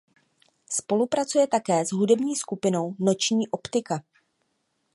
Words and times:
Spolupracuje 0.69 1.47
také 1.47 1.85
s 1.85 1.91
hudební 1.93 2.35
skupinou 2.35 2.95
Noční 2.99 3.47
optika. 3.47 4.03